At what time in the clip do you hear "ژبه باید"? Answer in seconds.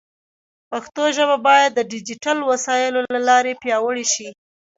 1.17-1.71